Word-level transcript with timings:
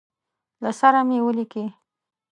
له 0.63 0.71
سره 0.79 0.99
مي 1.07 1.17
ولیکی. 1.21 1.65